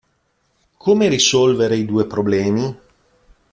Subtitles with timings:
[0.77, 2.75] Come risolvere i due problemi?